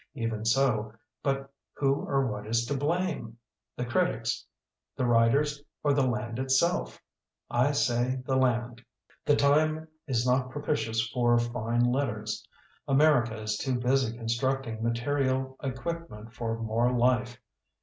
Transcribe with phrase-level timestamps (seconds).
[0.15, 3.37] Even so, but who or what is to blame?
[3.75, 4.43] The critics,
[4.97, 6.99] the writers, or the land itself?
[7.51, 8.83] I say the land.
[9.25, 12.47] "The time is not propitious for fine letters.
[12.87, 17.37] America is too busy construct ing material equipment for more life.